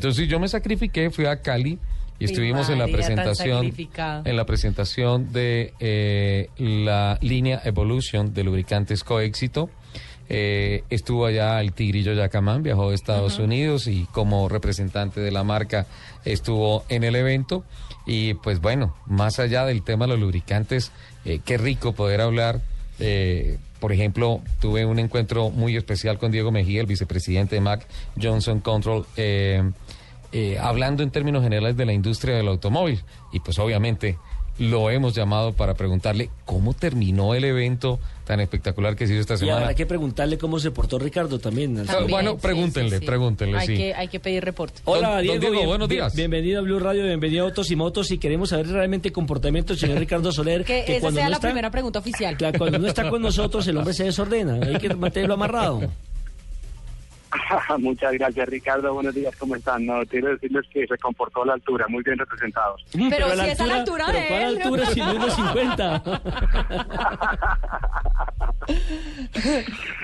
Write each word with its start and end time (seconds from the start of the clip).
Entonces 0.00 0.28
yo 0.28 0.38
me 0.38 0.46
sacrifiqué, 0.46 1.10
fui 1.10 1.26
a 1.26 1.42
Cali 1.42 1.76
y 2.20 2.26
estuvimos 2.26 2.68
en 2.68 2.78
la 2.78 2.86
presentación 2.86 3.74
en 3.98 4.36
la 4.36 4.46
presentación 4.46 5.32
de 5.32 5.74
eh, 5.80 6.50
la 6.56 7.18
línea 7.20 7.60
Evolution 7.64 8.32
de 8.32 8.44
lubricantes 8.44 9.02
Coéxito. 9.02 9.70
Eh, 10.28 10.84
estuvo 10.88 11.26
allá 11.26 11.60
el 11.60 11.72
Tigrillo 11.72 12.12
Yacamán, 12.12 12.62
viajó 12.62 12.90
de 12.90 12.94
Estados 12.94 13.40
Unidos 13.40 13.88
y 13.88 14.06
como 14.12 14.48
representante 14.48 15.20
de 15.20 15.32
la 15.32 15.42
marca 15.42 15.88
estuvo 16.24 16.84
en 16.88 17.02
el 17.02 17.16
evento. 17.16 17.64
Y 18.06 18.34
pues 18.34 18.60
bueno, 18.60 18.94
más 19.06 19.40
allá 19.40 19.64
del 19.64 19.82
tema 19.82 20.04
de 20.04 20.12
los 20.12 20.20
lubricantes, 20.20 20.92
eh, 21.24 21.40
qué 21.44 21.58
rico 21.58 21.92
poder 21.92 22.20
hablar. 22.20 22.60
Eh, 22.98 23.58
por 23.80 23.92
ejemplo, 23.92 24.40
tuve 24.60 24.84
un 24.84 24.98
encuentro 24.98 25.50
muy 25.50 25.76
especial 25.76 26.18
con 26.18 26.32
Diego 26.32 26.50
Mejía, 26.50 26.80
el 26.80 26.86
vicepresidente 26.86 27.54
de 27.54 27.60
Mac 27.60 27.86
Johnson 28.20 28.60
Control, 28.60 29.06
eh, 29.16 29.62
eh, 30.32 30.58
hablando 30.60 31.02
en 31.02 31.10
términos 31.10 31.42
generales 31.42 31.76
de 31.76 31.86
la 31.86 31.92
industria 31.92 32.36
del 32.36 32.48
automóvil. 32.48 33.02
Y 33.32 33.40
pues 33.40 33.58
obviamente 33.58 34.18
lo 34.58 34.90
hemos 34.90 35.14
llamado 35.14 35.52
para 35.52 35.74
preguntarle 35.74 36.30
cómo 36.44 36.74
terminó 36.74 37.34
el 37.34 37.44
evento 37.44 37.98
tan 38.24 38.40
espectacular 38.40 38.94
que 38.94 39.06
se 39.06 39.14
hizo 39.14 39.20
esta 39.22 39.34
Y 39.34 39.38
semana. 39.38 39.58
habrá 39.60 39.74
que 39.74 39.86
preguntarle 39.86 40.36
cómo 40.36 40.58
se 40.58 40.70
portó 40.70 40.98
Ricardo 40.98 41.38
también. 41.38 41.82
bueno, 42.10 42.36
pregúntenle, 42.36 42.96
sí, 42.96 42.98
sí. 43.00 43.06
pregúntenle, 43.06 43.56
Hay 43.58 43.66
sí. 43.66 43.76
que, 43.76 43.94
hay 43.94 44.08
que 44.08 44.20
pedir 44.20 44.44
reporte. 44.44 44.82
Hola, 44.84 45.16
Don- 45.18 45.26
don 45.28 45.40
Diego, 45.40 45.54
bien- 45.54 45.66
buenos 45.66 45.88
bien- 45.88 46.00
días. 46.02 46.14
bienvenido 46.14 46.58
a 46.58 46.62
Blue 46.62 46.78
Radio, 46.78 47.04
bienvenido 47.04 47.44
a 47.44 47.48
Autos 47.48 47.70
y 47.70 47.76
Motos 47.76 48.10
y 48.10 48.18
queremos 48.18 48.50
saber 48.50 48.68
realmente 48.68 49.08
el 49.08 49.14
comportamiento 49.14 49.72
del 49.72 49.80
señor 49.80 49.98
Ricardo 49.98 50.30
Soler. 50.30 50.64
Que, 50.64 50.80
esa 50.80 51.00
cuando 51.00 51.16
sea 51.18 51.24
no 51.24 51.30
la 51.30 51.36
está, 51.36 51.48
primera 51.48 51.70
pregunta 51.70 52.00
oficial. 52.00 52.36
Claro, 52.36 52.58
cuando 52.58 52.78
no 52.78 52.86
está 52.88 53.08
con 53.08 53.22
nosotros 53.22 53.66
el 53.66 53.78
hombre 53.78 53.94
se 53.94 54.04
desordena, 54.04 54.58
hay 54.66 54.76
que 54.76 54.94
mantenerlo 54.94 55.34
amarrado. 55.34 55.80
Muchas 57.78 58.12
gracias, 58.14 58.48
Ricardo. 58.48 58.94
Buenos 58.94 59.14
días, 59.14 59.34
¿cómo 59.36 59.54
están? 59.56 59.84
No, 59.86 60.00
quiero 60.06 60.28
decirles 60.30 60.64
que 60.72 60.86
se 60.86 60.96
comportó 60.98 61.42
a 61.42 61.46
la 61.46 61.52
altura, 61.54 61.86
muy 61.88 62.02
bien 62.02 62.18
representados. 62.18 62.82
Mm, 62.94 63.08
Pero 63.10 63.30
si 63.36 63.48
es 63.48 63.60
a 63.60 63.66
la 63.66 63.74
altura 63.76 64.04
pero 64.06 64.18
de 64.18 64.26
¿cuál 64.28 64.42
él? 64.42 64.62
altura 64.62 64.86
si 64.86 65.00
no 65.00 65.26
es 65.26 65.34
50? 65.34 66.02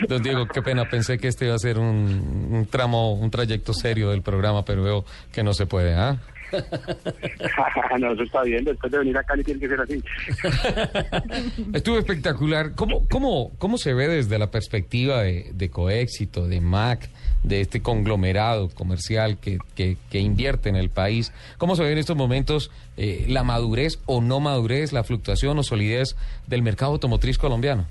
Don 0.08 0.22
Diego, 0.22 0.46
qué 0.46 0.62
pena, 0.62 0.88
pensé 0.88 1.18
que 1.18 1.28
este 1.28 1.46
iba 1.46 1.54
a 1.54 1.58
ser 1.58 1.78
un, 1.78 2.48
un 2.50 2.66
tramo, 2.66 3.12
un 3.14 3.30
trayecto 3.30 3.72
serio 3.74 4.10
del 4.10 4.22
programa, 4.22 4.64
pero 4.64 4.82
veo 4.82 5.04
que 5.32 5.42
no 5.42 5.52
se 5.52 5.66
puede, 5.66 5.94
¿ah? 5.94 6.16
no, 7.98 8.12
eso 8.12 8.22
está 8.22 8.42
bien. 8.42 8.64
Después 8.64 8.92
de 8.92 8.98
venir 8.98 9.16
a 9.18 9.24
Cali 9.24 9.44
tiene 9.44 9.60
que 9.60 9.68
ser 9.68 9.80
así. 9.80 10.02
Estuvo 11.72 11.98
espectacular. 11.98 12.74
¿Cómo, 12.74 13.06
cómo, 13.08 13.52
cómo 13.58 13.78
se 13.78 13.94
ve 13.94 14.08
desde 14.08 14.38
la 14.38 14.50
perspectiva 14.50 15.22
de, 15.22 15.50
de 15.52 15.70
Coéxito, 15.70 16.46
de 16.48 16.60
MAC, 16.60 17.08
de 17.42 17.60
este 17.60 17.82
conglomerado 17.82 18.68
comercial 18.70 19.38
que, 19.38 19.58
que, 19.74 19.96
que 20.10 20.18
invierte 20.18 20.68
en 20.68 20.76
el 20.76 20.90
país? 20.90 21.32
¿Cómo 21.58 21.76
se 21.76 21.82
ve 21.82 21.92
en 21.92 21.98
estos 21.98 22.16
momentos 22.16 22.70
eh, 22.96 23.26
la 23.28 23.42
madurez 23.42 24.00
o 24.06 24.20
no 24.20 24.40
madurez, 24.40 24.92
la 24.92 25.04
fluctuación 25.04 25.58
o 25.58 25.62
solidez 25.62 26.16
del 26.46 26.62
mercado 26.62 26.92
automotriz 26.92 27.38
colombiano? 27.38 27.86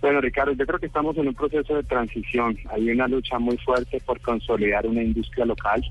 Bueno, 0.00 0.20
Ricardo, 0.20 0.52
yo 0.52 0.64
creo 0.66 0.78
que 0.78 0.86
estamos 0.86 1.16
en 1.18 1.28
un 1.28 1.34
proceso 1.34 1.74
de 1.74 1.82
transición. 1.82 2.56
Hay 2.70 2.90
una 2.90 3.06
lucha 3.06 3.38
muy 3.38 3.58
fuerte 3.58 4.00
por 4.06 4.18
consolidar 4.20 4.86
una 4.86 5.02
industria 5.02 5.44
local 5.44 5.82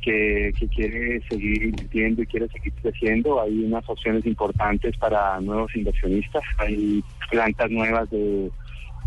que, 0.00 0.52
que 0.58 0.68
quiere 0.68 1.20
seguir 1.28 1.62
invirtiendo 1.64 2.22
y 2.22 2.26
quiere 2.26 2.48
seguir 2.48 2.72
creciendo. 2.82 3.40
Hay 3.40 3.64
unas 3.64 3.88
opciones 3.88 4.24
importantes 4.26 4.96
para 4.96 5.40
nuevos 5.40 5.74
inversionistas. 5.74 6.42
Hay 6.58 7.02
plantas 7.30 7.70
nuevas 7.70 8.10
de, 8.10 8.50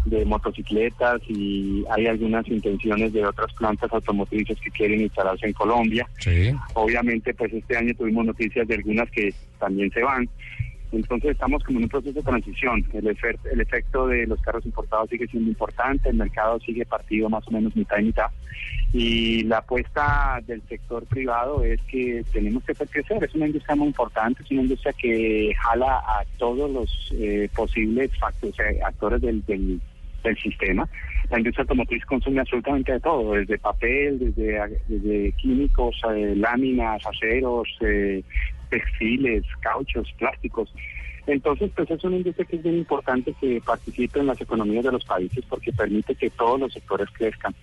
de 0.06 0.26
motocicletas 0.26 1.22
y 1.28 1.84
hay 1.90 2.08
algunas 2.08 2.48
intenciones 2.48 3.14
de 3.14 3.26
otras 3.26 3.54
plantas 3.54 3.92
automotrices 3.94 4.60
que 4.60 4.72
quieren 4.72 5.02
instalarse 5.02 5.48
en 5.48 5.54
Colombia. 5.54 6.08
Sí. 6.20 6.54
Obviamente, 6.74 7.34
pues 7.34 7.54
este 7.54 7.78
año 7.78 7.94
tuvimos 7.96 8.26
noticias 8.26 8.68
de 8.68 8.76
algunas 8.76 9.10
que 9.12 9.34
también 9.60 9.90
se 9.92 10.02
van. 10.02 10.30
Entonces 10.94 11.32
estamos 11.32 11.64
como 11.64 11.80
en 11.80 11.86
un 11.86 11.90
proceso 11.90 12.14
de 12.14 12.24
transición. 12.24 12.86
El, 12.94 13.08
el 13.08 13.62
efecto 13.62 14.08
de 14.08 14.28
los 14.28 14.40
carros 14.42 14.66
importados 14.66 15.10
sigue 15.10 15.28
siendo 15.28 15.50
importante, 15.50 16.10
el 16.10 16.18
mercado 16.18 16.60
sigue 16.60 16.86
partido 16.86 17.30
más 17.30 17.48
o 17.48 17.52
menos 17.52 17.76
mitad 17.76 17.98
y 17.98 18.04
mitad. 18.04 18.28
Y 18.94 19.44
la 19.46 19.58
apuesta 19.58 20.40
del 20.46 20.62
sector 20.70 21.04
privado 21.06 21.64
es 21.64 21.82
que 21.84 22.24
tenemos 22.32 22.64
que 22.64 22.74
hacer 22.74 22.88
crecer. 22.90 23.24
Es 23.24 23.34
una 23.34 23.48
industria 23.48 23.76
muy 23.76 23.88
importante, 23.88 24.44
es 24.44 24.52
una 24.52 24.62
industria 24.62 24.94
que 24.94 25.52
jala 25.60 25.98
a 25.98 26.24
todos 26.38 26.70
los 26.70 27.12
eh, 27.14 27.50
posibles 27.56 28.12
factores, 28.20 28.56
actores 28.84 29.22
del 29.22 29.82
sistema. 30.42 30.88
La 31.30 31.40
industria 31.40 31.64
automotriz 31.64 32.06
consume 32.06 32.42
absolutamente 32.42 32.92
de 32.92 33.00
todo, 33.00 33.34
desde 33.34 33.58
papel, 33.58 34.20
desde, 34.20 34.80
desde 34.88 35.32
químicos, 35.34 36.00
eh, 36.16 36.36
láminas, 36.36 37.06
aceros, 37.06 37.68
eh, 37.82 38.24
textiles, 38.74 39.44
cauchos, 39.62 40.12
plásticos. 40.18 40.74
Entonces, 41.28 41.72
pues 41.76 41.90
es 41.90 42.04
una 42.04 42.18
industria 42.18 42.46
que 42.46 42.58
es 42.58 42.64
bien 42.64 42.78
importante 42.78 43.34
que 43.40 43.62
participe 43.66 44.20
en 44.20 44.28
las 44.28 44.42
economías 44.42 44.84
de 44.84 44.92
los 44.92 45.06
países 45.06 45.46
porque 45.48 45.72
permite 45.72 46.16
que 46.16 46.30
todos 46.32 46.60
los 46.60 46.74
sectores 46.74 47.08
crezcan. 47.14 47.56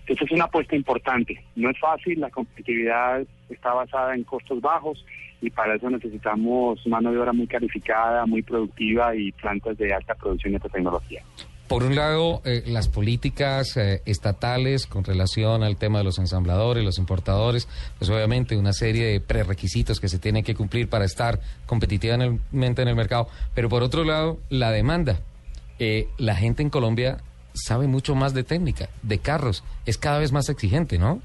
Entonces 0.00 0.26
es 0.26 0.32
una 0.32 0.44
apuesta 0.44 0.76
importante. 0.76 1.42
No 1.56 1.70
es 1.70 1.78
fácil, 1.80 2.20
la 2.20 2.30
competitividad 2.30 3.26
está 3.48 3.74
basada 3.74 4.14
en 4.14 4.24
costos 4.24 4.60
bajos 4.60 5.04
y 5.40 5.50
para 5.50 5.74
eso 5.74 5.90
necesitamos 5.90 6.86
mano 6.86 7.10
de 7.10 7.18
obra 7.18 7.32
muy 7.32 7.46
calificada, 7.46 8.24
muy 8.26 8.42
productiva 8.42 9.16
y 9.16 9.32
plantas 9.32 9.76
de 9.78 9.92
alta 9.92 10.14
producción 10.14 10.52
y 10.52 10.56
alta 10.56 10.68
tecnología. 10.68 11.22
Por 11.68 11.84
un 11.84 11.94
lado, 11.94 12.40
eh, 12.46 12.62
las 12.66 12.88
políticas 12.88 13.76
eh, 13.76 14.00
estatales 14.06 14.86
con 14.86 15.04
relación 15.04 15.62
al 15.62 15.76
tema 15.76 15.98
de 15.98 16.04
los 16.04 16.18
ensambladores, 16.18 16.82
los 16.82 16.98
importadores, 16.98 17.68
pues 17.98 18.10
obviamente 18.10 18.56
una 18.56 18.72
serie 18.72 19.04
de 19.04 19.20
prerequisitos 19.20 20.00
que 20.00 20.08
se 20.08 20.18
tienen 20.18 20.44
que 20.44 20.54
cumplir 20.54 20.88
para 20.88 21.04
estar 21.04 21.40
competitivamente 21.66 22.82
en 22.82 22.88
el 22.88 22.96
mercado. 22.96 23.28
Pero 23.54 23.68
por 23.68 23.82
otro 23.82 24.04
lado, 24.04 24.38
la 24.48 24.70
demanda. 24.70 25.20
Eh, 25.78 26.08
la 26.16 26.34
gente 26.34 26.62
en 26.62 26.70
Colombia 26.70 27.18
sabe 27.52 27.86
mucho 27.86 28.14
más 28.14 28.32
de 28.32 28.44
técnica, 28.44 28.88
de 29.02 29.18
carros, 29.18 29.62
es 29.84 29.98
cada 29.98 30.18
vez 30.18 30.32
más 30.32 30.48
exigente, 30.48 30.98
¿no? 30.98 31.20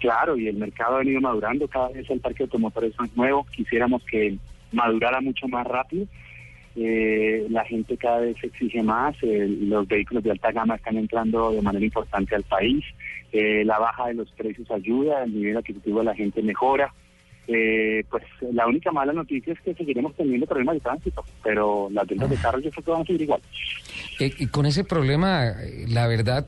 Claro, 0.00 0.36
y 0.36 0.48
el 0.48 0.56
mercado 0.56 0.96
ha 0.96 0.98
venido 0.98 1.20
madurando, 1.20 1.68
cada 1.68 1.88
vez 1.90 2.10
el 2.10 2.20
parque 2.20 2.42
automotor 2.42 2.84
es 2.84 2.98
más 2.98 3.16
nuevo, 3.16 3.46
quisiéramos 3.54 4.02
que 4.04 4.36
madurara 4.72 5.20
mucho 5.20 5.46
más 5.46 5.64
rápido. 5.64 6.06
Eh, 6.78 7.46
la 7.48 7.64
gente 7.64 7.96
cada 7.96 8.20
vez 8.20 8.36
exige 8.42 8.82
más, 8.82 9.16
eh, 9.22 9.48
los 9.48 9.88
vehículos 9.88 10.22
de 10.22 10.32
alta 10.32 10.52
gama 10.52 10.76
están 10.76 10.98
entrando 10.98 11.50
de 11.50 11.62
manera 11.62 11.84
importante 11.84 12.34
al 12.34 12.42
país, 12.42 12.84
eh, 13.32 13.64
la 13.64 13.78
baja 13.78 14.08
de 14.08 14.14
los 14.14 14.30
precios 14.32 14.70
ayuda, 14.70 15.24
el 15.24 15.34
nivel 15.34 15.56
adquisitivo 15.56 16.00
de 16.00 16.04
la 16.04 16.14
gente 16.14 16.42
mejora. 16.42 16.92
Eh, 17.48 18.04
pues 18.10 18.24
la 18.52 18.66
única 18.66 18.90
mala 18.90 19.12
noticia 19.12 19.52
es 19.52 19.60
que 19.60 19.72
seguiremos 19.72 20.14
teniendo 20.16 20.46
problemas 20.46 20.74
de 20.74 20.80
tránsito, 20.80 21.24
pero 21.42 21.88
las 21.92 22.06
ventas 22.06 22.28
de 22.28 22.36
carros 22.36 22.62
yo 22.62 22.70
creo 22.70 22.84
que 22.84 22.90
van 22.90 23.02
a 23.02 23.04
seguir 23.04 23.22
igual. 23.22 23.40
Y 24.18 24.46
con 24.48 24.66
ese 24.66 24.84
problema, 24.84 25.54
la 25.88 26.08
verdad, 26.08 26.46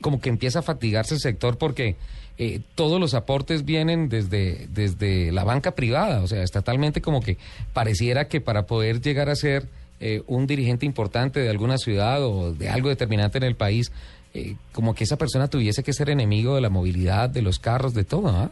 como 0.00 0.20
que 0.20 0.28
empieza 0.28 0.60
a 0.60 0.62
fatigarse 0.62 1.14
el 1.14 1.20
sector 1.20 1.58
porque 1.58 1.96
eh, 2.38 2.60
todos 2.74 2.98
los 3.00 3.14
aportes 3.14 3.64
vienen 3.64 4.08
desde, 4.08 4.66
desde 4.68 5.30
la 5.32 5.44
banca 5.44 5.72
privada, 5.72 6.22
o 6.22 6.26
sea, 6.26 6.42
estatalmente 6.42 7.00
como 7.02 7.20
que 7.20 7.36
pareciera 7.74 8.28
que 8.28 8.40
para 8.40 8.66
poder 8.66 9.00
llegar 9.00 9.28
a 9.28 9.34
ser 9.36 9.64
eh, 10.00 10.22
un 10.26 10.46
dirigente 10.46 10.86
importante 10.86 11.40
de 11.40 11.50
alguna 11.50 11.76
ciudad 11.76 12.24
o 12.24 12.54
de 12.54 12.68
algo 12.70 12.88
determinante 12.88 13.36
en 13.38 13.44
el 13.44 13.56
país, 13.56 13.92
eh, 14.32 14.54
como 14.72 14.94
que 14.94 15.04
esa 15.04 15.16
persona 15.18 15.48
tuviese 15.48 15.82
que 15.82 15.92
ser 15.92 16.08
enemigo 16.08 16.54
de 16.54 16.60
la 16.62 16.70
movilidad, 16.70 17.28
de 17.28 17.42
los 17.42 17.58
carros, 17.58 17.92
de 17.92 18.04
todo, 18.04 18.28
¿ah? 18.28 18.50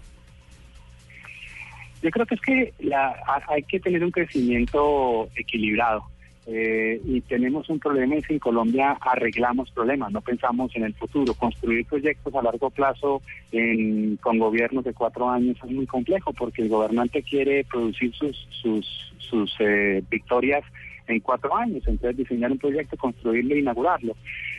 Yo 2.03 2.11
creo 2.11 2.27
que 2.27 2.35
es 2.37 2.41
que 2.43 2.73
la, 2.81 3.09
ha- 3.09 3.43
hay 3.53 3.63
que 3.63 3.81
tener 3.81 4.05
un 4.05 4.11
crecimiento 4.11 5.29
equilibrado. 5.37 6.03
Eh, 6.51 6.99
y 7.05 7.21
tenemos 7.21 7.69
un 7.69 7.79
problema 7.79 8.17
que 8.27 8.33
en 8.33 8.39
Colombia 8.39 8.97
arreglamos 9.03 9.71
problemas, 9.71 10.11
no 10.11 10.23
pensamos 10.23 10.75
en 10.75 10.85
el 10.85 10.95
futuro. 10.95 11.35
Construir 11.35 11.85
proyectos 11.85 12.35
a 12.35 12.43
largo 12.43 12.71
plazo 12.71 13.21
en- 13.53 14.17
con 14.17 14.39
gobiernos 14.39 14.83
de 14.85 14.95
cuatro 14.95 15.29
años 15.29 15.59
es 15.63 15.71
muy 15.71 15.87
complejo 15.87 16.33
porque 16.33 16.63
el 16.63 16.71
gobernante 16.71 17.23
quiere 17.23 17.65
producir 17.65 18.15
sus, 18.15 18.49
sus, 18.63 19.13
sus 19.19 19.55
eh, 19.61 20.03
victorias 20.11 20.65
en 21.07 21.21
cuatro 21.21 21.55
años, 21.55 21.83
entonces 21.87 22.17
diseñar 22.17 22.51
un 22.53 22.59
proyecto, 22.59 22.97
construirlo 22.97 23.55
e 23.55 23.61
inaugurarlo. 23.61 24.15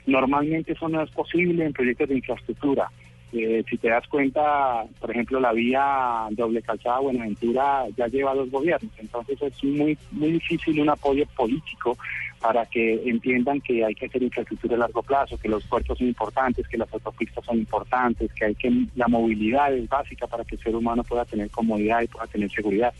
Normalmente 0.05 0.73
eso 0.73 0.89
no 0.89 1.01
es 1.01 1.09
posible 1.11 1.65
en 1.65 1.73
proyectos 1.73 2.09
de 2.09 2.15
infraestructura. 2.15 2.91
Eh, 3.31 3.63
si 3.69 3.77
te 3.77 3.89
das 3.89 4.07
cuenta, 4.07 4.83
por 4.99 5.11
ejemplo, 5.11 5.39
la 5.39 5.53
vía 5.53 6.27
doble 6.31 6.61
calzada 6.63 6.99
Buenaventura 6.99 7.85
ya 7.95 8.07
lleva 8.07 8.33
dos 8.33 8.49
gobiernos, 8.49 8.91
entonces 8.97 9.39
es 9.41 9.63
muy 9.63 9.97
muy 10.11 10.31
difícil 10.31 10.81
un 10.81 10.89
apoyo 10.89 11.25
político 11.35 11.95
para 12.41 12.65
que 12.65 12.93
entiendan 13.07 13.61
que 13.61 13.85
hay 13.85 13.93
que 13.93 14.05
hacer 14.05 14.23
infraestructura 14.23 14.75
a 14.75 14.79
largo 14.79 15.03
plazo, 15.03 15.37
que 15.37 15.49
los 15.49 15.63
puertos 15.65 15.97
son 15.97 16.07
importantes, 16.07 16.67
que 16.67 16.77
las 16.77 16.91
autopistas 16.93 17.43
son 17.45 17.57
importantes, 17.59 18.31
que 18.33 18.45
hay 18.45 18.55
que 18.55 18.85
la 18.95 19.07
movilidad 19.07 19.73
es 19.73 19.87
básica 19.87 20.25
para 20.25 20.43
que 20.43 20.55
el 20.55 20.63
ser 20.63 20.75
humano 20.75 21.03
pueda 21.03 21.25
tener 21.25 21.49
comodidad 21.51 22.01
y 22.01 22.07
pueda 22.07 22.27
tener 22.27 22.49
seguridad. 22.49 22.93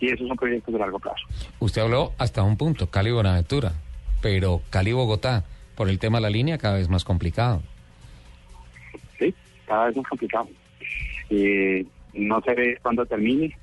Y 0.00 0.08
esos 0.08 0.26
son 0.26 0.36
proyectos 0.36 0.72
de 0.72 0.80
largo 0.80 0.98
plazo. 0.98 1.22
Usted 1.58 1.82
habló 1.82 2.12
hasta 2.18 2.42
un 2.42 2.56
punto, 2.56 2.88
Cali 2.88 3.10
Buenaventura, 3.10 3.74
pero 4.22 4.62
Cali 4.70 4.92
Bogotá, 4.92 5.44
por 5.76 5.90
el 5.90 5.98
tema 5.98 6.18
de 6.18 6.22
la 6.22 6.30
línea, 6.30 6.58
cada 6.58 6.76
vez 6.76 6.88
más 6.88 7.04
complicado. 7.04 7.62
Cada 9.70 9.86
vez 9.86 9.96
más 9.96 10.08
complicado. 10.08 10.48
Eh, 11.30 11.86
no 12.12 12.40
se 12.40 12.54
ve 12.54 12.78
cuándo 12.82 13.06
termine 13.06 13.56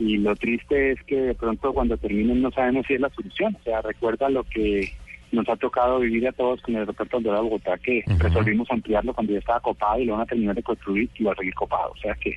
y 0.00 0.18
lo 0.18 0.34
triste 0.34 0.92
es 0.92 1.02
que 1.04 1.14
de 1.14 1.34
pronto 1.34 1.72
cuando 1.72 1.96
termine 1.96 2.34
no 2.34 2.50
sabemos 2.50 2.86
si 2.86 2.94
es 2.94 3.00
la 3.00 3.10
solución. 3.10 3.56
O 3.60 3.62
sea, 3.62 3.80
recuerda 3.82 4.28
lo 4.28 4.42
que 4.42 4.92
nos 5.30 5.48
ha 5.48 5.56
tocado 5.56 6.00
vivir 6.00 6.26
a 6.26 6.32
todos 6.32 6.60
con 6.62 6.74
el 6.74 6.80
aeropuerto 6.80 7.20
de 7.20 7.30
Bogotá, 7.30 7.78
que 7.78 8.02
resolvimos 8.18 8.68
ampliarlo 8.70 9.14
cuando 9.14 9.32
ya 9.32 9.38
estaba 9.38 9.60
copado 9.60 10.00
y 10.00 10.06
lo 10.06 10.14
van 10.14 10.22
a 10.22 10.26
terminar 10.26 10.56
de 10.56 10.62
construir 10.62 11.08
y 11.16 11.22
va 11.22 11.32
a 11.32 11.36
seguir 11.36 11.54
copado. 11.54 11.92
O 11.92 11.96
sea 11.98 12.14
que 12.14 12.34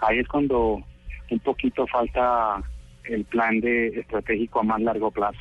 ahí 0.00 0.18
es 0.18 0.28
cuando 0.28 0.82
un 1.30 1.38
poquito 1.40 1.86
falta 1.88 2.62
el 3.04 3.24
plan 3.24 3.60
de 3.60 3.88
estratégico 3.88 4.60
a 4.60 4.64
más 4.64 4.80
largo 4.80 5.10
plazo, 5.10 5.40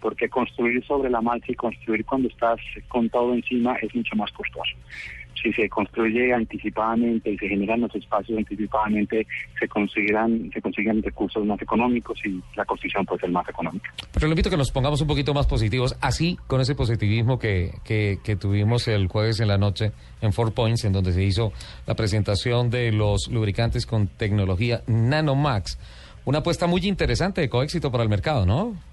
porque 0.00 0.28
construir 0.28 0.84
sobre 0.84 1.10
la 1.10 1.20
marcha 1.20 1.52
y 1.52 1.54
construir 1.54 2.04
cuando 2.04 2.28
estás 2.28 2.58
con 2.88 3.08
todo 3.08 3.34
encima 3.34 3.76
es 3.76 3.94
mucho 3.94 4.16
más 4.16 4.32
costoso 4.32 4.72
si 5.42 5.52
se 5.52 5.68
construye 5.68 6.32
anticipadamente 6.32 7.30
y 7.30 7.38
se 7.38 7.48
generan 7.48 7.80
los 7.80 7.94
espacios 7.94 8.38
anticipadamente, 8.38 9.26
se 9.58 9.68
conseguirán, 9.68 10.50
se 10.52 10.60
consiguen 10.60 11.02
recursos 11.02 11.44
más 11.44 11.60
económicos 11.60 12.18
y 12.24 12.40
la 12.56 12.64
construcción 12.64 13.04
puede 13.04 13.20
ser 13.20 13.30
más 13.30 13.48
económica. 13.48 13.92
Pero 14.12 14.26
le 14.26 14.32
invito 14.32 14.48
a 14.48 14.52
que 14.52 14.56
nos 14.56 14.70
pongamos 14.70 15.00
un 15.00 15.08
poquito 15.08 15.34
más 15.34 15.46
positivos, 15.46 15.96
así 16.00 16.36
con 16.46 16.60
ese 16.60 16.74
positivismo 16.74 17.38
que, 17.38 17.72
que, 17.84 18.18
que 18.22 18.36
tuvimos 18.36 18.88
el 18.88 19.08
jueves 19.08 19.40
en 19.40 19.48
la 19.48 19.58
noche 19.58 19.92
en 20.20 20.32
Four 20.32 20.52
Points, 20.52 20.84
en 20.84 20.92
donde 20.92 21.12
se 21.12 21.22
hizo 21.22 21.52
la 21.86 21.94
presentación 21.94 22.70
de 22.70 22.92
los 22.92 23.28
lubricantes 23.30 23.86
con 23.86 24.08
tecnología 24.08 24.82
Nanomax. 24.86 25.78
Una 26.24 26.38
apuesta 26.38 26.66
muy 26.66 26.82
interesante 26.86 27.40
de 27.40 27.48
coéxito 27.48 27.90
para 27.90 28.02
el 28.02 28.10
mercado, 28.10 28.44
¿no? 28.44 28.89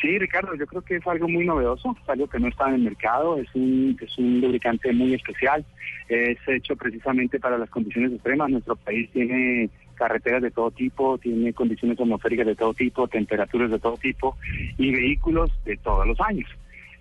Sí, 0.00 0.16
Ricardo, 0.16 0.54
yo 0.54 0.66
creo 0.66 0.82
que 0.82 0.96
es 0.96 1.06
algo 1.08 1.28
muy 1.28 1.44
novedoso, 1.44 1.96
es 2.00 2.08
algo 2.08 2.28
que 2.28 2.38
no 2.38 2.48
está 2.48 2.68
en 2.68 2.76
el 2.76 2.82
mercado, 2.82 3.36
es 3.36 3.48
un, 3.54 3.96
es 4.00 4.16
un 4.16 4.40
lubricante 4.40 4.92
muy 4.92 5.14
especial, 5.14 5.64
es 6.08 6.38
hecho 6.46 6.76
precisamente 6.76 7.40
para 7.40 7.58
las 7.58 7.68
condiciones 7.68 8.12
extremas. 8.12 8.50
Nuestro 8.50 8.76
país 8.76 9.10
tiene 9.10 9.70
carreteras 9.96 10.42
de 10.42 10.52
todo 10.52 10.70
tipo, 10.70 11.18
tiene 11.18 11.52
condiciones 11.52 11.98
atmosféricas 11.98 12.46
de 12.46 12.54
todo 12.54 12.74
tipo, 12.74 13.08
temperaturas 13.08 13.72
de 13.72 13.80
todo 13.80 13.96
tipo 13.96 14.36
y 14.76 14.92
vehículos 14.92 15.50
de 15.64 15.76
todos 15.78 16.06
los 16.06 16.20
años. 16.20 16.48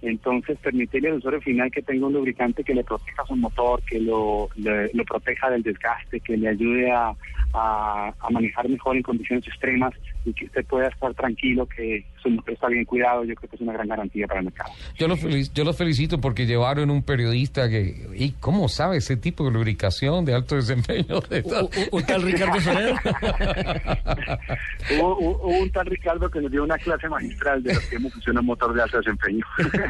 Entonces, 0.01 0.57
permitirle 0.59 1.09
al 1.09 1.17
usuario 1.17 1.41
final 1.41 1.71
que 1.71 1.81
tenga 1.81 2.05
un 2.05 2.13
lubricante 2.13 2.63
que 2.63 2.75
le 2.75 2.83
proteja 2.83 3.25
su 3.25 3.35
motor, 3.35 3.81
que 3.83 3.99
lo, 3.99 4.49
lo 4.55 5.05
proteja 5.05 5.49
del 5.49 5.63
desgaste, 5.63 6.19
que 6.19 6.37
le 6.37 6.49
ayude 6.49 6.91
a, 6.91 7.15
a, 7.53 8.13
manejar 8.29 8.69
mejor 8.69 8.95
en 8.95 9.03
condiciones 9.03 9.47
extremas 9.47 9.93
y 10.25 10.33
que 10.33 10.45
usted 10.45 10.65
pueda 10.65 10.87
estar 10.87 11.13
tranquilo 11.13 11.65
que 11.65 12.05
su 12.21 12.29
motor 12.29 12.53
está 12.53 12.67
bien 12.67 12.85
cuidado, 12.85 13.23
yo 13.23 13.33
creo 13.35 13.49
que 13.49 13.55
es 13.55 13.61
una 13.61 13.73
gran 13.73 13.87
garantía 13.87 14.27
para 14.27 14.41
el 14.41 14.45
mercado. 14.45 14.71
Yo 14.95 15.07
los, 15.07 15.21
yo 15.53 15.63
los 15.63 15.77
felicito 15.77 16.19
porque 16.19 16.45
llevaron 16.45 16.91
un 16.91 17.03
periodista 17.03 17.69
que, 17.69 18.07
¿y 18.15 18.31
cómo 18.33 18.67
sabe 18.67 18.97
ese 18.97 19.17
tipo 19.17 19.45
de 19.45 19.51
lubricación 19.51 20.25
de 20.25 20.35
alto 20.35 20.55
desempeño? 20.55 21.21
De 21.21 21.43
¿Un, 21.91 22.03
tal 22.03 22.21
Ricardo 22.21 22.59
Soler? 22.61 22.95
hubo, 24.99 25.47
un 25.47 25.71
tal 25.71 25.85
Ricardo 25.85 26.29
que 26.29 26.41
nos 26.41 26.51
dio 26.51 26.63
una 26.63 26.77
clase 26.77 27.07
magistral 27.07 27.63
de 27.63 27.73
lo 27.73 27.79
que 27.79 27.99
funciona 27.99 28.41
un 28.41 28.47
motor 28.47 28.73
de 28.73 28.81
alto 28.81 28.97
desempeño. 28.97 29.45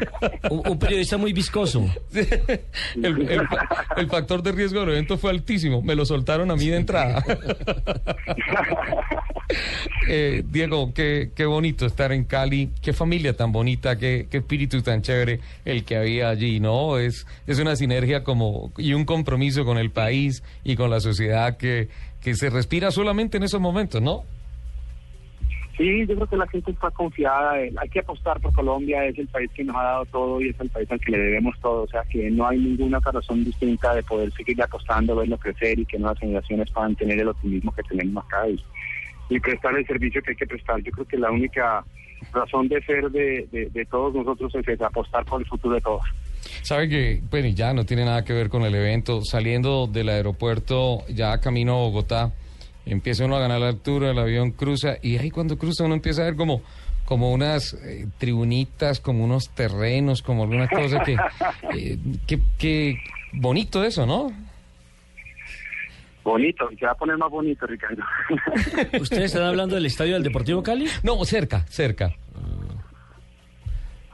un, 0.50 0.78
periodista 0.78 1.16
muy 1.16 1.32
viscoso. 1.32 1.88
el, 2.94 4.08
factor 4.08 4.42
de 4.42 4.52
riesgo 4.52 4.80
del 4.80 4.90
evento 4.90 5.18
fue 5.18 5.30
altísimo, 5.30 5.82
me 5.82 5.94
lo 5.94 6.04
soltaron 6.04 6.50
a 6.50 6.56
mí 6.56 6.68
de 6.68 6.76
entrada. 6.76 7.24
Eh, 10.10 10.42
Diego, 10.46 10.92
qué, 10.94 11.32
qué 11.34 11.44
bonito 11.44 11.86
estar 11.86 12.12
en 12.12 12.24
Cali, 12.24 12.70
qué 12.82 12.92
familia 12.92 13.34
tan 13.34 13.52
bonita, 13.52 13.96
qué, 13.96 14.26
qué, 14.30 14.38
espíritu 14.38 14.80
tan 14.82 15.02
chévere 15.02 15.40
el 15.64 15.84
que 15.84 15.96
había 15.96 16.30
allí, 16.30 16.60
¿no? 16.60 16.98
Es, 16.98 17.26
es 17.46 17.58
una 17.58 17.76
sinergia 17.76 18.24
como 18.24 18.72
y 18.78 18.94
un 18.94 19.04
compromiso 19.04 19.64
con 19.64 19.78
el 19.78 19.90
país 19.90 20.42
y 20.64 20.76
con 20.76 20.90
la 20.90 21.00
sociedad 21.00 21.56
que, 21.56 21.88
que 22.22 22.34
se 22.34 22.50
respira 22.50 22.90
solamente 22.90 23.36
en 23.36 23.42
esos 23.42 23.60
momentos, 23.60 24.00
¿no? 24.02 24.24
Sí, 25.78 26.04
yo 26.08 26.16
creo 26.16 26.26
que 26.26 26.36
la 26.36 26.48
gente 26.48 26.72
está 26.72 26.90
confiada. 26.90 27.52
Hay 27.52 27.88
que 27.88 28.00
apostar 28.00 28.40
por 28.40 28.52
Colombia, 28.52 29.04
es 29.04 29.16
el 29.16 29.28
país 29.28 29.48
que 29.54 29.62
nos 29.62 29.76
ha 29.76 29.84
dado 29.84 30.04
todo 30.06 30.40
y 30.40 30.48
es 30.48 30.58
el 30.58 30.68
país 30.70 30.90
al 30.90 30.98
que 30.98 31.12
le 31.12 31.18
debemos 31.18 31.54
todo. 31.60 31.84
O 31.84 31.86
sea, 31.86 32.02
que 32.10 32.28
no 32.32 32.48
hay 32.48 32.58
ninguna 32.58 32.98
razón 32.98 33.44
distinta 33.44 33.94
de 33.94 34.02
poder 34.02 34.32
seguir 34.32 34.60
apostando, 34.60 35.14
verlo 35.14 35.38
crecer 35.38 35.78
y 35.78 35.86
que 35.86 36.00
nuevas 36.00 36.18
generaciones 36.18 36.68
puedan 36.72 36.96
tener 36.96 37.20
el 37.20 37.28
optimismo 37.28 37.70
que 37.70 37.84
tenemos 37.84 38.24
acá 38.24 38.48
y, 38.48 38.60
prestar 39.38 39.76
el 39.76 39.86
servicio 39.86 40.20
que 40.22 40.30
hay 40.30 40.36
que 40.36 40.46
prestar. 40.46 40.82
Yo 40.82 40.90
creo 40.90 41.06
que 41.06 41.16
la 41.16 41.30
única 41.30 41.84
razón 42.32 42.66
de 42.66 42.82
ser 42.82 43.08
de, 43.12 43.86
todos 43.88 44.12
nosotros 44.14 44.52
es 44.56 44.80
apostar 44.80 45.24
por 45.26 45.40
el 45.40 45.46
futuro 45.46 45.76
de 45.76 45.80
todos. 45.80 46.02
Sabe 46.62 46.88
que, 46.88 47.22
bueno, 47.30 47.48
ya 47.48 47.72
no 47.72 47.84
tiene 47.84 48.04
nada 48.04 48.24
que 48.24 48.32
ver 48.32 48.48
con 48.48 48.62
el 48.62 48.74
evento. 48.74 49.20
Saliendo 49.22 49.86
del 49.86 50.08
aeropuerto, 50.08 51.04
ya 51.08 51.38
camino 51.38 51.74
a 51.74 51.78
Bogotá 51.82 52.32
empieza 52.88 53.24
uno 53.24 53.36
a 53.36 53.40
ganar 53.40 53.60
la 53.60 53.68
altura, 53.68 54.10
el 54.10 54.18
avión 54.18 54.50
cruza 54.52 54.96
y 55.02 55.16
ahí 55.18 55.30
cuando 55.30 55.58
cruza 55.58 55.84
uno 55.84 55.94
empieza 55.94 56.22
a 56.22 56.26
ver 56.26 56.36
como 56.36 56.62
como 57.08 57.32
unas 57.32 57.72
eh, 57.72 58.06
tribunitas, 58.18 59.00
como 59.00 59.24
unos 59.24 59.48
terrenos, 59.54 60.20
como 60.20 60.42
algunas 60.42 60.68
cosas 60.68 61.02
que, 61.06 61.16
eh, 61.74 61.96
que, 62.58 62.98
bonito 63.32 63.82
eso, 63.82 64.04
¿no? 64.04 64.30
Bonito, 66.22 66.68
se 66.78 66.84
va 66.84 66.92
a 66.92 66.94
poner 66.94 67.16
más 67.16 67.30
bonito, 67.30 67.66
Ricardo. 67.66 68.02
¿Ustedes 69.00 69.24
están 69.24 69.44
hablando 69.44 69.74
del 69.74 69.86
estadio 69.86 70.12
del 70.12 70.22
Deportivo 70.22 70.62
Cali? 70.62 70.84
No, 71.02 71.24
cerca, 71.24 71.60
cerca. 71.68 72.12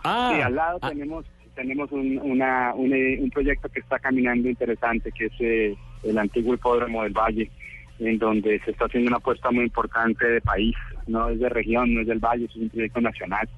Ah, 0.04 0.32
sí, 0.32 0.40
al 0.40 0.54
lado 0.54 0.78
ah. 0.80 0.90
tenemos 0.90 1.24
tenemos 1.56 1.90
un, 1.90 2.18
una, 2.18 2.74
un, 2.74 3.30
proyecto 3.32 3.68
que 3.70 3.80
está 3.80 3.98
caminando 3.98 4.48
interesante, 4.48 5.10
que 5.10 5.26
es 5.26 5.32
eh, 5.40 5.76
el 6.04 6.18
antiguo 6.18 6.54
hipódromo 6.54 7.02
del 7.02 7.12
Valle 7.12 7.50
en 7.98 8.18
donde 8.18 8.60
se 8.60 8.72
está 8.72 8.86
haciendo 8.86 9.08
una 9.08 9.18
apuesta 9.18 9.50
muy 9.50 9.64
importante 9.64 10.26
de 10.26 10.40
país, 10.40 10.74
no 11.06 11.28
es 11.28 11.38
de 11.38 11.48
región, 11.48 11.94
no 11.94 12.00
es 12.00 12.06
del 12.06 12.18
valle, 12.18 12.46
es 12.46 12.56
un 12.56 12.68
proyecto 12.68 13.00
nacional, 13.00 13.48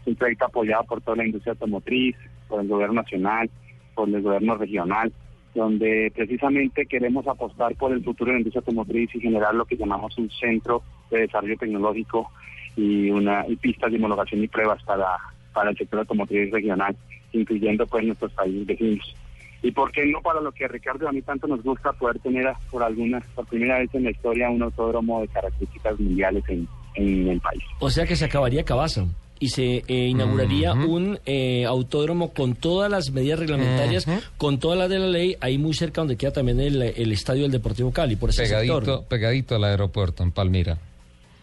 es 0.00 0.06
un 0.06 0.16
proyecto 0.16 0.46
apoyado 0.46 0.84
por 0.84 1.00
toda 1.00 1.18
la 1.18 1.26
industria 1.26 1.52
automotriz, 1.52 2.16
por 2.48 2.60
el 2.60 2.68
gobierno 2.68 3.02
nacional, 3.02 3.50
por 3.94 4.08
el 4.08 4.22
gobierno 4.22 4.56
regional, 4.56 5.12
donde 5.54 6.12
precisamente 6.14 6.86
queremos 6.86 7.26
apostar 7.26 7.74
por 7.76 7.92
el 7.92 8.02
futuro 8.02 8.30
de 8.30 8.34
la 8.34 8.40
industria 8.40 8.60
automotriz 8.60 9.14
y 9.14 9.20
generar 9.20 9.54
lo 9.54 9.64
que 9.64 9.76
llamamos 9.76 10.16
un 10.18 10.30
centro 10.30 10.82
de 11.10 11.20
desarrollo 11.20 11.56
tecnológico 11.56 12.30
y 12.76 13.10
una 13.10 13.44
y 13.48 13.56
pistas 13.56 13.90
de 13.90 13.98
homologación 13.98 14.42
y 14.42 14.48
pruebas 14.48 14.82
para, 14.84 15.16
para 15.52 15.70
el 15.70 15.76
sector 15.76 16.00
automotriz 16.00 16.50
regional, 16.50 16.96
incluyendo 17.32 17.86
pues 17.86 18.04
nuestros 18.04 18.32
países 18.32 18.66
vecinos 18.66 19.16
y 19.62 19.72
por 19.72 19.90
qué 19.90 20.06
no 20.06 20.20
para 20.20 20.40
lo 20.40 20.52
que 20.52 20.68
Ricardo 20.68 21.08
a 21.08 21.12
mí 21.12 21.22
tanto 21.22 21.46
nos 21.46 21.62
gusta 21.62 21.92
poder 21.92 22.18
tener 22.20 22.46
por 22.70 22.82
alguna, 22.82 23.20
por 23.34 23.46
primera 23.46 23.78
vez 23.78 23.92
en 23.94 24.04
la 24.04 24.10
historia 24.10 24.50
un 24.50 24.62
autódromo 24.62 25.20
de 25.20 25.28
características 25.28 25.98
mundiales 25.98 26.44
en, 26.48 26.68
el 26.96 27.40
país. 27.40 27.62
O 27.78 27.90
sea 27.90 28.06
que 28.06 28.16
se 28.16 28.24
acabaría 28.24 28.64
Cabaza 28.64 29.04
y 29.38 29.50
se 29.50 29.84
eh, 29.86 30.06
inauguraría 30.08 30.72
un 30.72 31.18
eh, 31.26 31.64
autódromo 31.64 32.32
con 32.32 32.56
todas 32.56 32.90
las 32.90 33.12
medidas 33.12 33.38
reglamentarias, 33.38 34.04
con 34.36 34.58
todas 34.58 34.78
las 34.78 34.88
de 34.88 34.98
la 34.98 35.06
ley, 35.06 35.36
ahí 35.40 35.58
muy 35.58 35.74
cerca 35.74 36.00
donde 36.00 36.16
queda 36.16 36.32
también 36.32 36.58
el, 36.58 36.82
estadio 37.12 37.42
del 37.42 37.52
Deportivo 37.52 37.92
Cali, 37.92 38.16
por 38.16 38.30
ese 38.30 38.42
pegadito, 38.44 39.04
Pegadito 39.04 39.54
al 39.54 39.64
aeropuerto, 39.64 40.24
en 40.24 40.32
Palmira. 40.32 40.78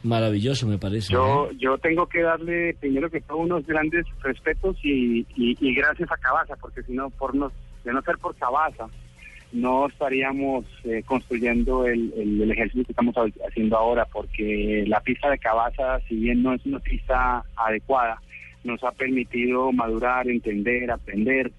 Maravilloso, 0.06 0.68
me 0.68 0.78
parece. 0.78 1.12
Yo, 1.12 1.50
yo 1.58 1.78
tengo 1.80 2.06
que 2.06 2.22
darle 2.22 2.76
primero 2.80 3.10
que 3.10 3.22
todo 3.22 3.38
unos 3.38 3.66
grandes 3.66 4.06
respetos 4.22 4.78
y, 4.84 5.26
y, 5.36 5.76
gracias 5.76 6.12
a 6.12 6.18
Cabaza, 6.18 6.56
porque 6.58 6.84
si 6.84 6.94
no, 6.94 7.10
por 7.10 7.34
nos 7.34 7.52
de 7.86 7.94
no 7.94 8.02
ser 8.02 8.18
por 8.18 8.36
Cabaza, 8.36 8.88
no 9.54 9.88
estaríamos 9.88 10.66
eh, 10.84 11.04
construyendo 11.06 11.86
el, 11.86 12.12
el, 12.18 12.52
ejercicio 12.52 12.84
que 12.84 12.92
estamos 12.92 13.16
haciendo 13.48 13.78
ahora, 13.78 14.06
porque 14.06 14.84
la 14.88 15.00
pista 15.00 15.30
de 15.30 15.38
Cabaza, 15.38 16.00
si 16.10 16.16
bien 16.16 16.44
no 16.44 16.54
es 16.54 16.66
una 16.66 16.80
pista 16.80 17.44
adecuada, 17.56 18.22
nos 18.66 18.84
ha 18.84 18.92
permitido 18.92 19.72
madurar, 19.72 20.28
entender, 20.28 20.92
aprender 20.92 21.52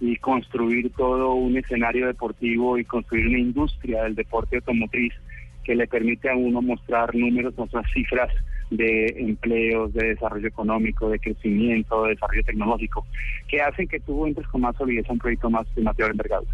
y 0.00 0.16
construir 0.16 0.90
todo 0.92 1.34
un 1.34 1.56
escenario 1.56 2.06
deportivo 2.06 2.78
y 2.78 2.84
construir 2.84 3.28
una 3.28 3.38
industria 3.38 4.02
del 4.02 4.16
deporte 4.16 4.56
automotriz 4.56 5.14
que 5.62 5.74
le 5.74 5.86
permite 5.86 6.28
a 6.28 6.36
uno 6.36 6.60
mostrar 6.60 7.14
números, 7.14 7.56
mostrar 7.56 7.84
cifras 7.92 8.30
de 8.70 9.06
empleos, 9.18 9.92
de 9.92 10.08
desarrollo 10.08 10.46
económico, 10.48 11.10
de 11.10 11.18
crecimiento, 11.18 12.04
de 12.04 12.10
desarrollo 12.10 12.42
tecnológico, 12.44 13.06
que 13.48 13.60
hacen 13.60 13.88
que 13.88 14.00
tú 14.00 14.26
entres 14.26 14.46
con 14.48 14.60
más 14.60 14.76
solidez 14.76 15.08
a 15.08 15.12
un 15.12 15.18
proyecto 15.18 15.50
más 15.50 15.66
de 15.74 15.82
mayor 15.82 16.10
envergadura. 16.10 16.52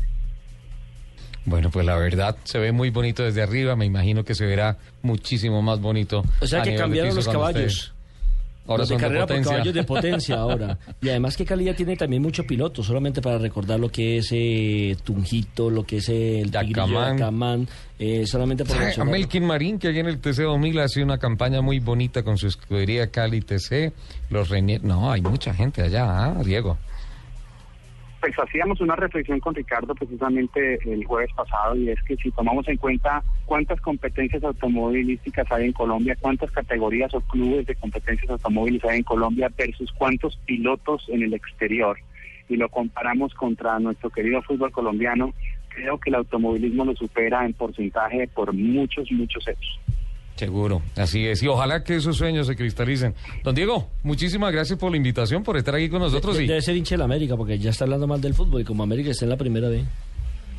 Bueno, 1.45 1.71
pues 1.71 1.87
la 1.87 1.97
verdad 1.97 2.37
se 2.43 2.59
ve 2.59 2.73
muy 2.73 2.91
bonito 2.91 3.23
desde 3.23 3.43
arriba, 3.43 3.77
me 3.77 3.87
imagino 3.87 4.25
que 4.25 4.35
se 4.35 4.45
verá 4.45 4.79
muchísimo 5.03 5.63
más 5.63 5.81
bonito. 5.81 6.25
O 6.41 6.47
sea 6.47 6.63
que 6.63 6.75
cambiaron 6.75 7.15
los 7.15 7.29
caballos. 7.29 7.96
Ahora 8.67 8.85
de 8.85 8.97
carrera 8.97 9.27
por 9.27 9.43
caballos 9.43 9.75
de 9.75 9.85
potencia 9.85 10.37
ahora. 10.39 10.79
Y 11.01 11.09
además 11.09 11.37
que 11.37 11.45
calidad 11.45 11.75
tiene 11.75 11.97
también 11.97 12.23
mucho 12.23 12.45
piloto, 12.45 12.83
solamente 12.83 13.21
para 13.23 13.39
recordar 13.39 13.79
lo 13.79 13.89
que 13.89 14.19
es 14.19 14.29
eh, 14.33 14.97
Tunjito, 15.05 15.71
lo 15.71 15.85
que 15.85 15.99
es 15.99 16.09
el 16.09 16.51
Yacamán, 16.51 17.69
eh, 17.99 18.27
solamente 18.27 18.65
por 18.65 18.77
A 18.77 19.05
Melkin 19.05 19.45
Marín, 19.45 19.79
que 19.79 19.89
allí 19.89 20.01
en 20.01 20.07
el 20.07 20.19
TC 20.19 20.43
2000 20.43 20.79
ha 20.81 20.89
sido 20.89 21.07
una 21.07 21.19
campaña 21.19 21.61
muy 21.63 21.79
bonita 21.79 22.23
con 22.23 22.37
su 22.37 22.47
escudería 22.47 23.09
Cali 23.11 23.41
TC, 23.41 23.93
los 24.31 24.49
Reinier... 24.49 24.83
No, 24.85 25.11
hay 25.11 25.23
mucha 25.23 25.55
gente 25.55 25.83
allá, 25.83 26.05
¿ah, 26.09 26.43
Diego? 26.45 26.79
Pues 28.21 28.39
hacíamos 28.39 28.81
una 28.81 28.97
reflexión 28.97 29.41
con 29.41 29.55
Ricardo 29.55 29.95
precisamente 29.95 30.79
el 30.85 31.05
jueves 31.05 31.31
pasado 31.37 31.77
y 31.77 31.91
es 31.91 32.03
que 32.03 32.17
si 32.17 32.31
tomamos 32.31 32.67
en 32.67 32.77
cuenta 32.77 33.23
cuántas 33.45 33.81
competencias 33.81 34.43
automovilísticas 34.43 35.51
hay 35.53 35.67
en 35.67 35.73
Colombia, 35.73 36.17
cuántas 36.21 36.51
categorías 36.51 37.13
o 37.15 37.21
clubes 37.21 37.67
de 37.67 37.75
competencias 37.77 38.31
automóviles 38.31 38.83
hay 38.85 38.99
en 38.99 39.05
Colombia 39.05 39.51
versus 39.57 39.93
cuántos 39.93 40.37
pilotos 40.47 41.05
en 41.09 41.23
el 41.23 41.35
exterior 41.35 41.99
y 42.49 42.57
lo 42.57 42.69
comparamos 42.69 43.35
contra 43.35 43.79
nuestro 43.79 44.11
querido 44.11 44.41
fútbol 44.43 44.71
colombiano, 44.71 45.35
creo 45.69 45.99
que 45.99 46.11
el 46.11 46.17
automovilismo 46.17 46.85
lo 46.85 46.95
supera 46.95 47.45
en 47.45 47.53
porcentaje 47.53 48.29
por 48.29 48.53
muchos, 48.53 49.11
muchos 49.11 49.47
hechos. 49.47 49.81
Seguro, 50.37 50.83
así 50.97 51.27
es. 51.27 51.43
Y 51.43 51.49
ojalá 51.49 51.83
que 51.83 51.97
esos 51.97 52.17
sueños 52.17 52.47
se 52.47 52.57
cristalicen. 52.57 53.15
Don 53.43 53.55
Diego, 53.55 53.89
muchísimas 54.03 54.53
gracias 54.53 54.79
por 54.79 54.91
la 54.91 54.99
invitación, 54.99 55.43
por 55.43 55.57
estar 55.57 55.75
aquí 55.75 55.89
con 55.89 56.01
nosotros. 56.01 56.37
Debe 56.37 56.61
ser 56.61 56.77
hincha 56.77 56.95
de 56.95 56.99
la 56.99 57.05
América, 57.05 57.37
porque 57.37 57.59
ya 57.59 57.71
está 57.71 57.85
hablando 57.85 58.07
mal 58.07 58.21
del 58.21 58.35
fútbol 58.35 58.61
y 58.61 58.65
como 58.65 58.83
América 58.83 59.11
está 59.11 59.25
en 59.25 59.31
la 59.31 59.37
primera 59.39 59.69
vez. 59.69 59.85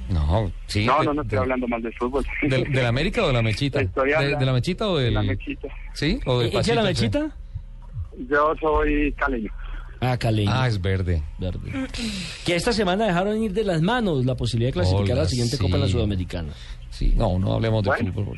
No, 0.10 0.52
sí. 0.66 0.86
No, 0.86 1.04
no, 1.04 1.14
no 1.14 1.22
estoy 1.22 1.38
hablando 1.38 1.68
mal 1.68 1.82
del 1.82 1.94
fútbol. 1.94 2.26
¿De, 2.42 2.66
la 2.82 2.88
América 2.88 3.24
o 3.24 3.28
de 3.28 3.34
la 3.34 3.42
mechita? 3.42 3.80
¿De, 3.80 4.46
la 4.46 4.54
mechita 4.54 4.90
o 4.90 4.98
del...? 4.98 5.06
De 5.06 5.12
la 5.12 5.24
mechita. 5.24 5.68
¿Sí? 5.94 6.20
¿O 6.26 6.40
del 6.40 6.52
de 6.52 6.76
la 6.76 6.84
mechita? 6.84 7.32
Yo 8.30 8.56
soy 8.60 9.12
caleño. 9.14 9.52
Ah, 10.02 10.18
caleño. 10.18 10.52
Ah, 10.54 10.68
es 10.68 10.82
verde. 10.82 11.24
Verde. 11.38 11.88
Que 12.46 12.56
esta 12.56 12.74
semana 12.74 13.06
dejaron 13.06 13.42
ir 13.42 13.54
de 13.54 13.64
las 13.64 13.82
manos 13.82 14.26
la 14.26 14.36
posibilidad 14.36 14.70
de 14.70 14.74
clasificar 14.74 15.18
a 15.18 15.22
la 15.22 15.28
siguiente 15.28 15.58
Copa 15.58 15.76
en 15.76 15.82
la 15.82 15.88
Sudamericana. 15.88 16.50
Sí, 16.90 17.14
no, 17.16 17.38
no 17.38 17.54
hablemos 17.54 17.84
de 17.84 18.12
fútbol. 18.12 18.38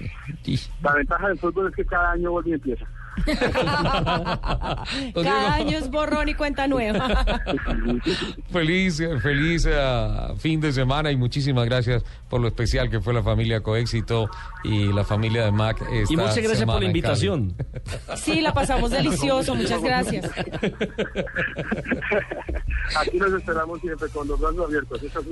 La 0.82 0.94
ventaja 0.94 1.28
del 1.28 1.39
fútbol 1.39 1.68
es 1.70 1.75
que 1.75 1.86
cada 1.86 2.12
año 2.12 2.32
vuelve 2.32 2.51
y 2.51 2.54
empieza. 2.54 2.86
cada 5.24 5.54
año 5.54 5.78
es 5.78 5.90
borrón 5.90 6.30
y 6.30 6.34
cuenta 6.34 6.68
nueva. 6.68 7.08
feliz, 8.52 9.02
feliz 9.22 9.66
uh, 9.66 10.36
fin 10.38 10.60
de 10.60 10.72
semana 10.72 11.12
y 11.12 11.16
muchísimas 11.16 11.66
gracias 11.66 12.04
por 12.30 12.42
lo 12.42 12.48
especial 12.48 12.90
que 12.90 13.00
fue 13.00 13.14
la 13.14 13.24
familia 13.24 13.62
Coéxito 13.62 14.30
y 14.64 14.92
la 14.92 15.04
familia 15.04 15.46
de 15.46 15.52
Mac. 15.52 15.82
y 16.10 16.16
muchas 16.16 16.38
gracias 16.38 16.66
por 16.66 16.80
la 16.80 16.86
invitación. 16.86 17.56
Sí, 18.16 18.42
la 18.42 18.54
pasamos 18.54 18.92
delicioso, 18.92 19.56
muchas 19.56 19.82
gracias. 19.82 20.30
Aquí 22.98 23.18
nos 23.18 23.34
esperamos 23.34 23.80
siempre 23.82 24.10
con 24.10 24.28
los 24.28 24.40
brazos 24.40 24.66
abiertos. 24.66 25.04
Esa 25.04 25.20
es 25.20 25.28